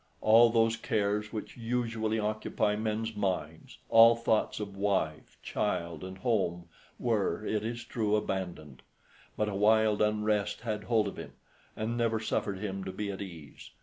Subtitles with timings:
[0.19, 6.67] All those cares which usually occupy men's minds, all thoughts of wife, child, and home
[6.97, 8.81] were, it is true, abandoned;
[9.37, 11.33] but a wild unrest had hold of him,
[11.77, 13.69] and never suffered him to be at ease.